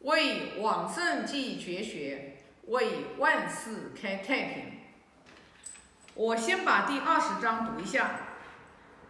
[0.00, 4.80] 为往圣继绝学，为万世开太平。
[6.14, 8.10] 我先把第二十章读一下。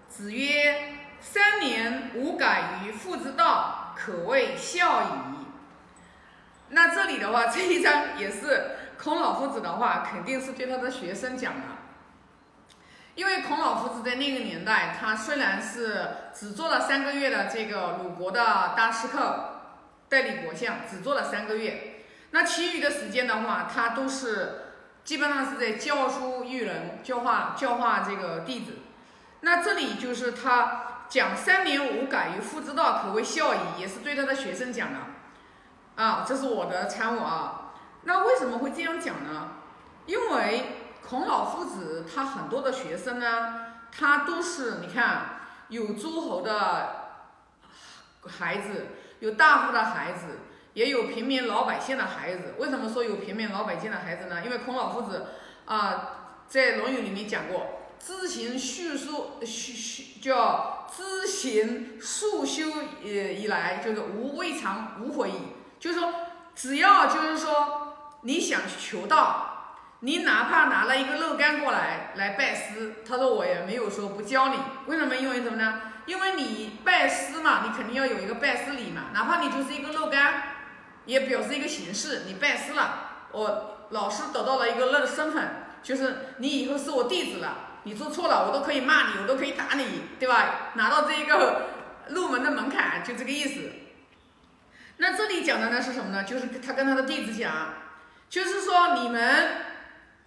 [0.08, 5.06] 子曰：“三年无改于父之道，可谓孝矣。”
[6.71, 11.66] 那这里的话， 这一章也是孔老夫子的话，肯定是对他的学生讲的。
[13.14, 19.59] 因为孔老夫子在那个年代，他虽然是只做了三个月的这个鲁国的大司客、
[20.11, 24.74] 代理国相，只做了三个月，那其余的时间的话，他都是
[25.05, 28.73] 基本上是在教书育人、教化教化这个弟子。
[29.41, 34.98] 那这里就是他讲三年无改于父之道，可谓孝矣，也是对他的学生讲的。
[35.95, 37.73] 啊，这是我的参悟啊。
[38.02, 39.52] 那为什么会这样讲呢？
[40.04, 40.77] 因为。
[41.02, 47.16] 孔老夫子他很多的学生呢，他都是你看有诸侯的
[48.29, 48.88] 孩子，
[49.20, 50.41] 有大户的孩子，
[50.74, 52.55] 也有平民老百姓的孩子。
[52.59, 54.43] 为什么说有平民老百姓的孩子呢？
[54.45, 55.29] 因为孔老夫子
[55.66, 62.65] 啊，在《论语》里面讲过，知行叙述叙叙叫知行述修
[63.02, 65.34] 呃以来，就是无未尝无悔矣。
[65.78, 66.12] 就是说，
[66.54, 69.50] 只要就是说你想求道。
[70.03, 74.56] 你哪怕拿了一个肉干过来来拜师，他说我也没有说不教你。
[74.87, 75.15] 为什么？
[75.15, 75.82] 因为什么呢？
[76.06, 79.10] 因为你拜师嘛，你肯定要有一个拜师礼嘛。
[79.12, 80.42] 哪怕你就是一个肉干，
[81.04, 87.69] 也表示一个形式，你拜师了，我老师得到了一个那个身份，就是你以后是我弟子了。
[87.82, 90.70] 你做错了，我都可以骂你，我都可以打你，对吧？
[90.75, 91.66] 拿到这一个
[92.09, 93.70] 入门的门槛，就这个意思。
[94.97, 96.25] 那这里讲的呢是什么呢？
[96.25, 97.75] 就是他跟他的弟子讲，
[98.31, 99.69] 就是说你们。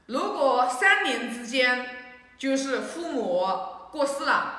[0.08, 1.86] 如果三年之间，
[2.38, 3.48] 就是父母
[3.92, 4.54] 过世了，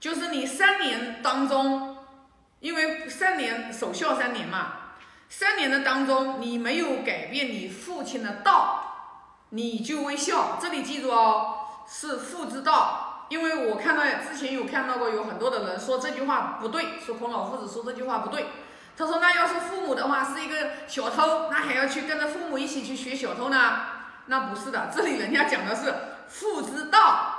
[0.00, 1.98] 就是你三年当中，
[2.60, 4.72] 因为三年守孝三年嘛，
[5.28, 10.58] 三年的当中你没有改变你父亲的道，你就为孝。
[10.60, 13.08] 这里记住哦，是父之道。
[13.28, 18.46] 因为我看到之前有看到过有很多的人说这句话不对，说孔老夫子说这句话不对。
[18.94, 23.91] 他说那要是父母的话是一个小偷，那还要去跟着父母一起去学小偷呢？
[24.26, 25.94] 那不是的，这里人家讲的是
[26.28, 27.38] 父之道。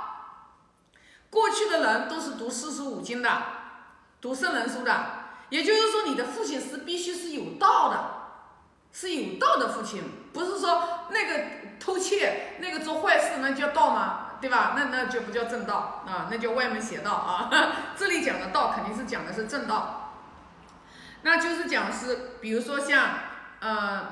[1.30, 3.42] 过去的人都是读四书五经的，
[4.20, 5.06] 读圣人书的，
[5.48, 8.04] 也就是说，你的父亲是必须是有道的，
[8.92, 11.44] 是有道的父亲，不是说那个
[11.80, 14.20] 偷窃、那个做坏事，那叫道吗？
[14.40, 14.74] 对吧？
[14.76, 17.50] 那那就不叫正道啊，那叫歪门邪道啊。
[17.96, 20.12] 这里讲的道肯定是讲的是正道，
[21.22, 23.08] 那就是讲是，比如说像，
[23.58, 24.02] 呃，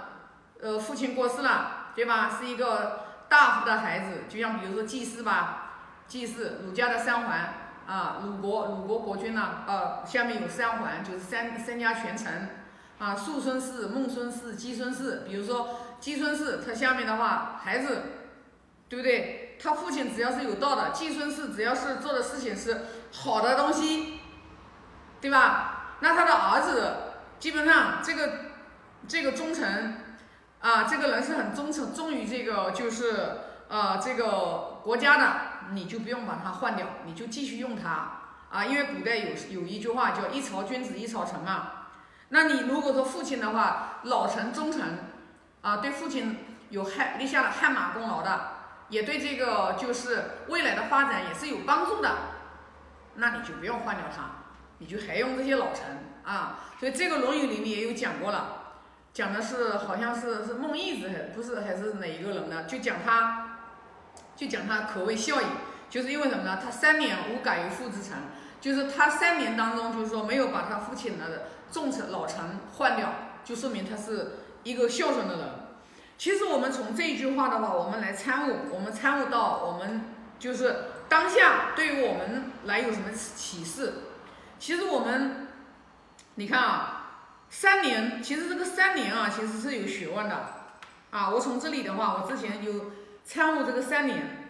[0.61, 1.82] 呃，父亲过世了。
[1.95, 2.31] 对吧？
[2.39, 5.73] 是一个大夫的孩子，就像比如说祭祀吧，
[6.07, 7.55] 祭祀儒家的三环
[7.87, 12.49] 啊，鲁国鲁国国君呢，呃，下面有三环，就是三三家全臣
[12.99, 15.23] 啊，庶孙氏、孟孙氏、姬孙氏。
[15.27, 18.03] 比如说姬孙氏，他下面的话，孩子，
[18.89, 19.59] 对不对？
[19.63, 24.21] 他父亲只要是有道的，季孙氏只要是做的事情是好的东西，
[25.21, 25.97] 对吧？
[26.01, 26.97] 那他的儿子
[27.39, 28.33] 基本上这个
[29.07, 29.99] 这个忠臣。
[30.63, 35.41] 啊，这个人是很忠诚、忠于这个，就是呃这个国家的，
[35.73, 38.65] 你就不用把它换掉，你就继续用它啊。
[38.65, 41.73] 因为古代有有一句话叫“一朝君子一朝臣”嘛。
[42.29, 45.01] 那你如果说父亲的话，老臣忠臣
[45.63, 46.39] 啊，对父亲
[46.71, 48.51] 有汗立下了汗马功劳的，
[48.89, 52.17] 也对这个就是未来的发展也是有帮助的，
[53.17, 54.31] 那你就不用换掉它，
[54.79, 56.61] 你就还用这些老臣啊。
[56.79, 58.61] 所以这个《论语》里面也有讲过了。
[59.15, 62.65] 讲的是好像是是孟义子还不是还是哪一个人呢？
[62.65, 63.59] 就讲他，
[64.35, 65.45] 就讲他可谓孝矣，
[65.91, 66.59] 就是因为什么呢？
[66.65, 68.17] 他三年无改于父之臣，
[68.59, 73.13] 就是他三年当中就是说没有把他父亲的重臣老臣换掉，
[73.45, 75.47] 就说明他是一个孝顺的人。
[76.17, 80.05] 其实我们从这句话的话，我们来参悟，我们参悟到我们
[80.39, 83.93] 就是当下对于我们来有什么启示？
[84.59, 85.49] 其实我们，
[86.37, 86.99] 你看啊。
[87.55, 90.55] 三年，其实这个三年啊，其实是有学问的
[91.11, 91.29] 啊。
[91.29, 92.93] 我从这里的话，我之前就
[93.27, 94.49] 参悟这个三年。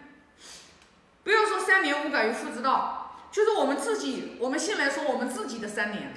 [1.21, 6.13] 不要说三年无改于父之道，就是我们自己，我们先来说我们自己的三年。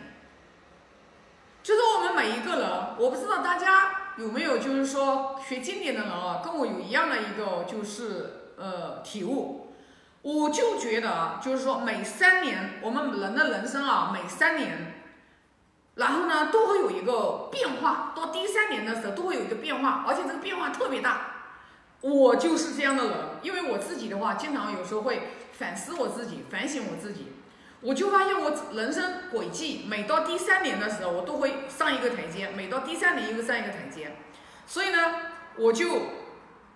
[1.60, 9.74] 就是我们每一个人，我不知道大家有没有，就是说学经典的人啊，跟我有一样的一个就是呃体悟。
[10.22, 14.92] 我就觉得，就是说每三年，我们人的人生啊，每三年。
[15.96, 21.32] 然后呢，都会有一个变化，到第三年的时候都会有一个变化，而且这个变化特别大。
[22.02, 25.22] 我就是这样的人，因为我自己的话，经常有时候会
[25.52, 27.32] 反思我自己，反省我自己。
[27.80, 34.16] 我就发现我人生轨迹每到第三年的时候，我都会上一个台阶，每到第三年又上一个台阶。
[34.66, 35.14] 所以呢，
[35.56, 35.86] 我就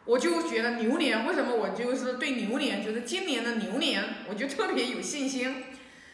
[0.05, 5.65] 我就觉得牛年为什么我就是对牛年，就是今年的牛年，我就特别有信心，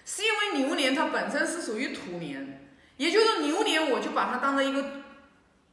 [0.04, 4.84] 是因为牛年它本身是属于土年，也就是牛年我就把它当成一个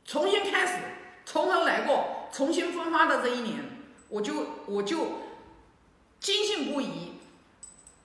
[0.06, 0.74] 重新开始、
[1.26, 3.60] 从头来过、重新分发的这一年，
[4.10, 4.34] 我就
[4.66, 5.20] 我就
[6.20, 7.14] 坚信不疑。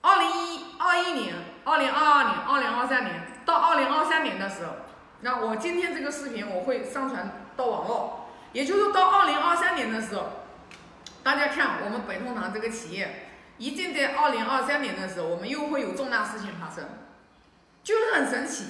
[0.00, 1.34] 二零一二一年、
[1.64, 4.72] 二零二二年、二零二三年到二零二三年的时候，
[5.20, 7.44] 那我今天这个视频我会上传。
[7.58, 10.26] 到网络，也就是到二零二三年的时候，
[11.24, 16.88] 大家看我们北通堂这个企业，一定在二零二三年的时候，我们又会有重大事情发生，
[17.82, 18.66] 就是很神奇。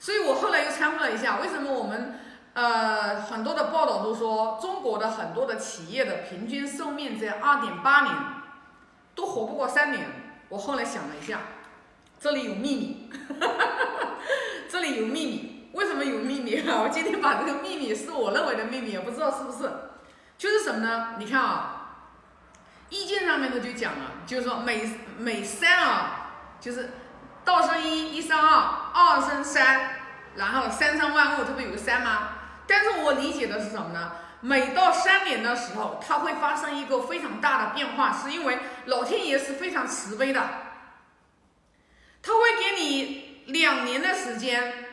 [0.00, 2.18] 所以我后来又参悟了一下，为什么我们
[2.54, 8.16] 呃很多的报道都说中国的很多的企业的平均寿命在二点八年，
[9.14, 10.06] 都活不过三年。
[10.48, 11.40] 我后来想了一下，
[12.18, 13.10] 这里有秘密，
[14.68, 15.70] 这里有秘密。
[15.74, 16.80] 为什么有秘密啊？
[16.82, 19.70] 我今天把这个秘密是我认为的秘密，也不知道是不是，
[20.36, 21.14] 就是什么呢？
[21.18, 22.08] 你看啊，
[22.88, 26.90] 意见上面的就讲了，就是说每每三啊，就是
[27.50, 29.96] 道生一，一生二，二生三，
[30.36, 32.28] 然后三生万物，这不有个三吗？
[32.68, 34.12] 但是我理解的是什么呢？
[34.40, 40.48] 每到三年的时候，它会发生一个非常大的变化，是因为老天爷是非常慈悲的，
[42.22, 44.86] 他会给你两年的时间。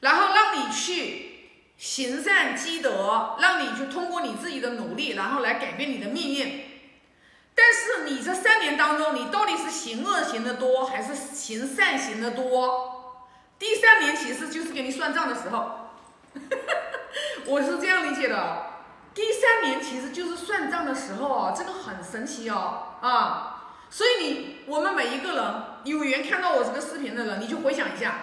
[0.00, 6.63] 然后让你去行善积德，让你去通过你自己的努力，然后来改变你的命运。
[7.54, 13.26] 但是你这三年当中，你到底是行恶行的多，还是行善行的多？
[13.58, 15.90] 第三年其实就是给你算账的时候，
[17.46, 18.66] 我是这样理解的。
[19.14, 23.76] 第三年其实就是算账的时候哦，这个很神奇哦啊！
[23.88, 25.54] 所以你我们每一个人
[25.84, 28.22] 有缘看到我这个视频的人，你就回想一下。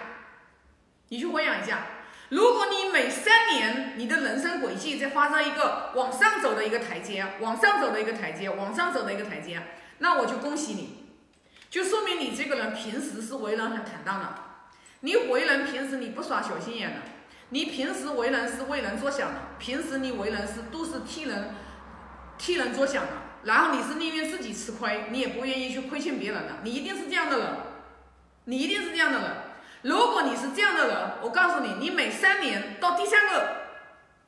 [1.08, 1.86] 你去回想一下，
[2.32, 9.60] 如果你每三年你的人生轨迹在发生一个往上走的一个台阶，往上走的一个台阶，往上走的一个台阶，
[9.98, 11.04] 那我就恭喜你，
[11.68, 14.34] 就说明你这个人平时是为人很坦荡的，
[15.00, 16.96] 你为人平时你不耍小心眼的，
[17.50, 21.54] 你平时为人是为人着想的，平时你为人是都是替人
[22.38, 23.12] 替人着想的，
[23.42, 27.48] 然后你是宁愿自己吃亏，你也不愿意去亏欠别人的，你一定是这样的人，
[28.46, 29.30] 你一定是这样的人。
[29.82, 33.56] 如果你是这样的人，我告诉你，你每三年到第三个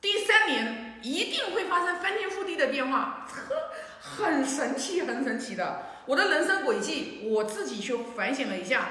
[0.01, 3.25] 第三年一定会发生翻天覆地的变化，
[3.99, 5.83] 很神奇，很神奇的。
[6.05, 8.87] 我的人生轨迹，我自己去反省了一下，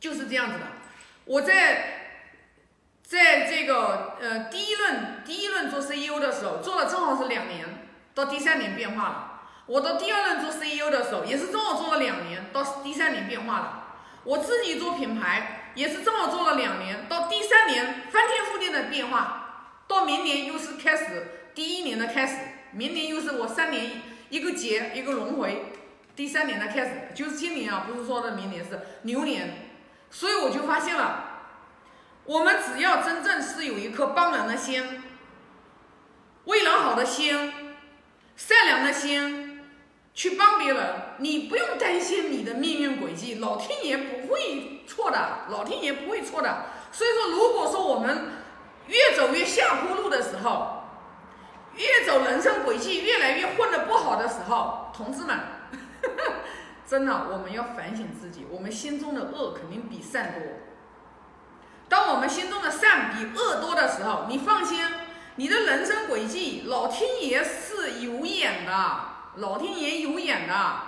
[0.00, 0.64] 就是这样子的。
[1.24, 2.20] 我在
[3.02, 9.40] 在这个呃第一轮第一轮做 CEO 的时候，做了正好是两年，到第三年变化了。
[9.66, 13.84] 我到第二轮做 CEO 的时候，也是正好做了两年，到第三年变化了。
[14.24, 22.36] 我自己做品牌也是这么做了两年，到第三年翻天覆地的变化，到明年又是开始第一年的开始，
[22.72, 25.72] 明年又是我三年一个劫一个轮回，
[26.14, 29.70] 第三年的开始就是今年啊，不是说的明年是牛年，
[30.10, 31.24] 所以我就发现了，
[32.24, 35.02] 我们只要真正是有一颗帮人的心，
[36.44, 37.52] 为人好的心，
[38.36, 39.47] 善良的心。
[40.18, 40.84] 去帮别人，
[41.18, 46.64] 你不用担心你的命运轨迹，老天爷不会错的，老天爷不会错的。
[46.90, 48.32] 所以说，如果说我们
[48.88, 50.82] 越走越下坡路的时候，
[51.76, 55.38] 越走人生轨迹越来越混得不好的时候，同志们，
[56.84, 60.42] 真的我们要反省自己，我们心中的恶肯定比善多。
[61.88, 64.84] 当我们心中的善比恶多的时候，你放心，
[65.36, 69.16] 你的人生轨迹，老天爷是有眼的。
[69.38, 70.80] 老天爷有眼的，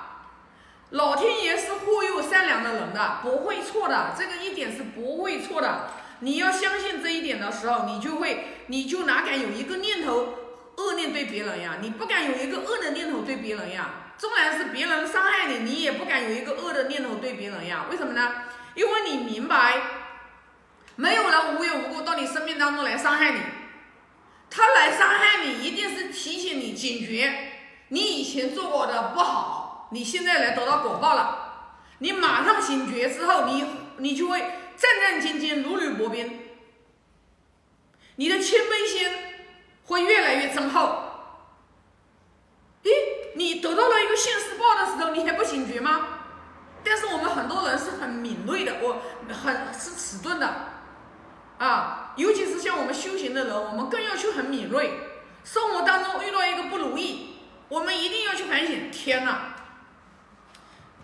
[0.90, 5.90] 老天爷是护佑善良的人的，不会错的，这个一点是不会错的。
[6.18, 10.34] 你要相信这一点的时候，你就会，你就哪敢有一个念头
[10.76, 11.76] 恶念对别人呀？
[11.80, 13.88] 你不敢有一个恶的念头对别人呀？
[14.18, 17.86] 纵然是别人伤害你，你也不敢有一个恶的念头对别人呀？
[17.88, 18.34] 为什么呢？
[18.74, 19.80] 因为你明白，
[20.96, 23.40] 没有人无缘无故到你生命当中来伤害你，
[24.50, 25.79] 他来伤害你，一定。
[28.30, 34.38] 前做过的不好，你现在来得到果报了，你马上醒觉之后，你你就会
[34.76, 36.40] 战战兢兢，如履薄冰，
[38.14, 39.10] 你的谦卑心
[39.86, 41.02] 会越来越增厚。
[42.84, 42.90] 咦，
[43.34, 46.06] 你得到了一个现世报的时候，你还不醒觉吗？
[46.82, 49.02] 但是我们很多人是很敏锐的，我
[49.34, 50.48] 很是迟钝的，
[51.58, 54.92] 啊，尤其是像我们修行的人，我们更要去很敏锐。
[55.42, 57.39] 生活当中遇到一个不如意。
[57.70, 58.90] 我们一定要去反省。
[58.90, 59.54] 天哪！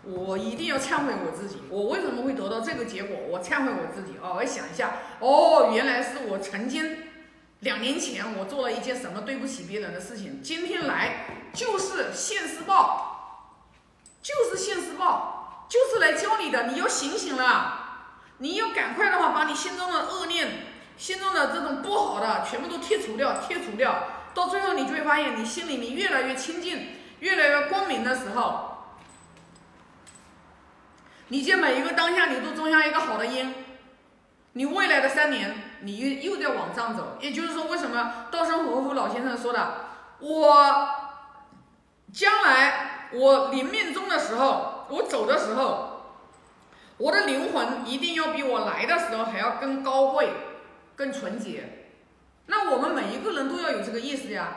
[0.02, 1.62] 我一定要忏悔我自己。
[1.68, 3.16] 我为什么会得到这个结果？
[3.28, 6.98] 我忏悔我自己哦，我想一下，哦，原来是我曾经
[7.60, 13.56] 两年前我做了一件什么对不起别人的事情，今天来就是现世报，
[14.22, 18.06] 就是现世报，就是来教你的，你要醒醒了，
[18.38, 24.04] 你要赶快的话，把你心中的恶念、心中的这种不好的全部都剔除掉，剔除掉。
[24.36, 26.88] 到最后，你就会发现，你心里面越来越清净，
[27.20, 28.84] 越来越光明的时候，
[31.28, 33.54] 你在每一个当下，你都种下一个好的因，
[34.52, 37.16] 你未来的三年，你又又在往上走。
[37.18, 39.86] 也就是说，为什么稻盛和夫老先生说的，
[40.18, 40.88] 我
[42.12, 46.12] 将来我临命终的时候，我走的时候，
[46.98, 50.28] 我的灵魂一定要比我来的时候还要更高贵、
[50.94, 51.84] 更纯洁。
[52.46, 54.48] 那我们每一个人都要有这个意识呀，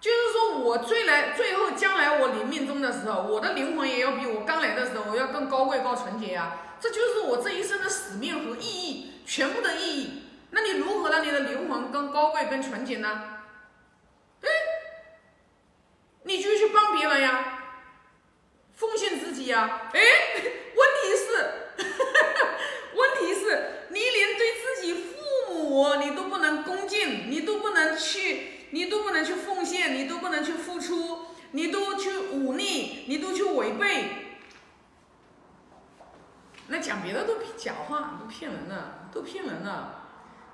[0.00, 10.22] 就是说我最来最后将来我临命终的时候，我的灵魂也要比我刚来的时候我要更高贵、高纯洁呀，这就是我这一生的使命和意义，全部的意义。
[10.50, 13.38] 那你如何让你的灵魂更高贵、更纯洁呢？
[14.42, 14.48] 哎，
[16.22, 17.62] 你就去帮别人呀，
[18.74, 19.90] 奉献自己呀。
[19.92, 20.00] 哎，
[20.74, 21.84] 问题是，
[22.94, 34.38] 问题是你连对自己父母你都不能恭敬，你都不能去，你都不能去奉献，你都不去付出，你都去忤逆，你都去违背，
[36.68, 40.02] 那讲别的都假话，都骗人的，都骗人的。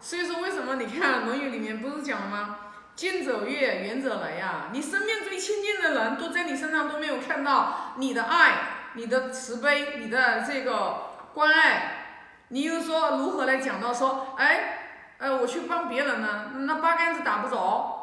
[0.01, 2.59] 所以说，为什么你看《论语》里面不是讲了吗？
[2.95, 4.69] 近者悦，远者来呀。
[4.73, 14.79] 你身边最亲近的人都在你身上都没有看到你的爱、你的慈悲、你的这个关爱，你又说如何来讲到说，哎？
[15.19, 18.01] 呃，我去帮别人呢，那八竿子打不着。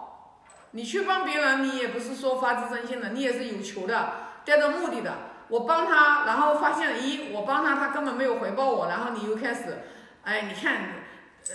[0.71, 4.13] 你去帮别人，你也不是说发自真心的，你也是有求的，
[4.45, 5.13] 带着目的的。
[5.47, 9.79] 我帮他，然后发现，咦，我帮他，他根本没有回报我，然后你又开始，
[10.23, 10.77] 哎，你看，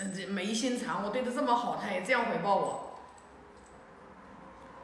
[0.00, 3.00] 嗯，这没心肠，我对他这么好，他也这样回报我。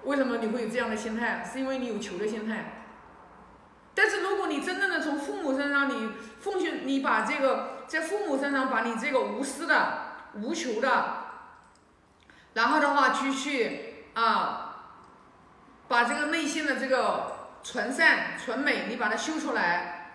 [0.04, 1.44] 为什么你会有这样的心态？
[1.44, 2.84] 是因为你有求的心态。
[3.94, 10.08] 但是如果你真正的从父母身上，你奉献，你把这个在父母身上把你这个无私的。
[10.32, 11.24] 无求的，
[12.54, 14.76] 然后的话去去啊，
[15.88, 20.12] 把这个内心的这个纯善纯美，你把它修出来，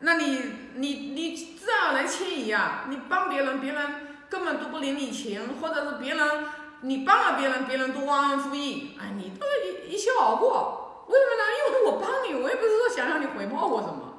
[0.00, 0.42] 那你
[0.74, 2.84] 你你自然而然迁移啊！
[2.88, 6.46] 你帮别人，别人根本都不领你情，或者是别人
[6.82, 11.06] 你帮了别人，别人都忘恩负义，哎，你都一一笑而过。
[11.08, 11.42] 为什么呢？
[11.58, 14.18] 因为我帮你，我也不是说想让你回报我什么。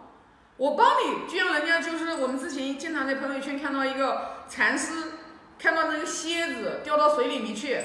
[0.57, 4.93] 我帮你，就像人家就是我们之前经常在朋友圈看到一个禅师，
[5.59, 7.79] 看到那个蝎子掉到水里面去，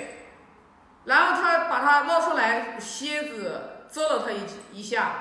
[1.04, 5.12] 然后他把他捞出来，蝎子蛰了他一一下，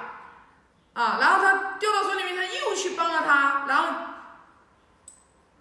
[0.94, 3.88] 啊，然后他掉到水里面，他又去帮了他，然后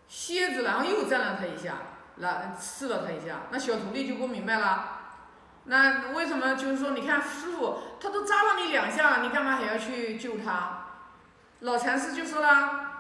[0.09, 1.75] 蝎子然后又蛰了他一下，
[2.17, 4.99] 然刺了他一下，那小徒弟就不明白了，
[5.65, 10.87] 那为什么就是说，你看师傅他都扎了你两下了，你干嘛还要去救他？
[11.61, 12.91] 老禅师就说了，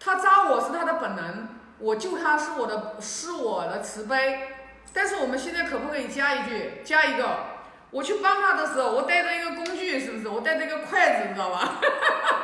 [0.00, 4.53] 他扎我是他的本能，我救他是我的是我的慈悲。
[4.94, 7.46] 但是我们现在可不可以加一句，加一个，
[7.90, 10.28] 我去帮他的时候，我带着一个工具，是不是？
[10.28, 11.80] 我带着一个筷子，你知道吧？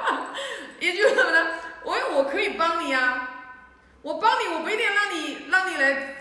[0.81, 1.47] 也就是什么呢？
[1.85, 3.55] 我我可以帮你啊，
[4.03, 6.17] 我帮你，我不一定让你让你来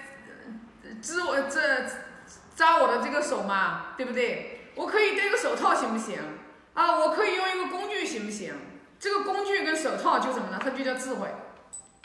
[1.02, 1.60] 织我这
[2.56, 4.70] 扎我的这个手嘛，对不对？
[4.76, 6.20] 我可以戴个手套，行不行？
[6.76, 8.54] 啊，我可以用一个工具，行不行？
[9.00, 10.60] 这个工具跟手套就什么呢？
[10.62, 11.28] 它就叫智慧，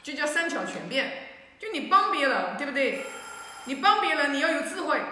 [0.03, 1.13] 就叫三巧全变。
[1.59, 3.05] 就你帮别人，对不对？
[3.65, 5.03] 你帮别人，你要有智慧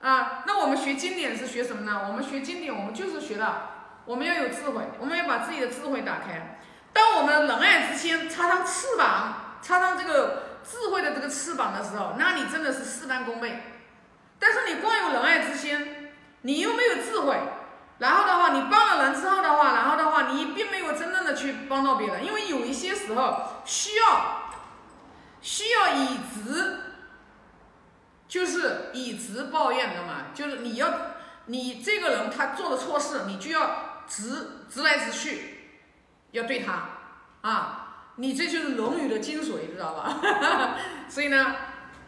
[0.00, 0.42] 啊。
[0.46, 2.06] 那我们学经典是学什么呢？
[2.08, 3.68] 我们学经典，我们就是学的，
[4.04, 6.58] 我们要有智慧，我们要把自己的智慧打开。
[6.92, 13.62] 当我们仁爱之心插上翅膀，插上这个智慧的这个翅膀的时候，那你真的是事半功倍。
[14.38, 16.10] 但是你光有仁爱之心，
[16.42, 17.36] 你又没有智慧。
[17.98, 24.50] 然后的话，你帮了人之后的话，然后的话，你并没有真正的去帮到别人，因为有一些时候需要
[25.42, 26.89] 需要以直，
[28.30, 30.88] 就是以直报怨的嘛，就是你要
[31.46, 35.80] 你这个人他做了错事，你就要直直来直去，
[36.30, 36.90] 要对他
[37.40, 40.20] 啊，你这就是《论语》的精髓，知道吧？
[41.10, 41.56] 所以呢，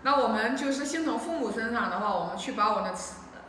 [0.03, 2.99] 那我们就是先从父母身上的话，我们去把我们的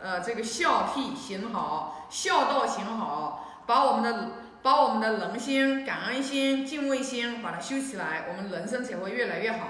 [0.02, 2.08] 呃这个孝悌行好。
[2.10, 4.30] 孝道行好，把我们的
[4.62, 9.68] 把我们的人心、感恩心、敬畏心，把它修起来，我们人生才会越来越好。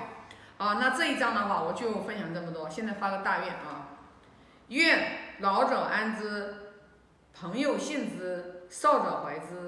[0.56, 2.70] 好，那这一章的话，我就分享这么多。
[2.70, 3.90] 现在发个大愿啊，
[4.68, 6.72] 愿老者安之，
[7.32, 9.62] 朋友信之，少者怀之。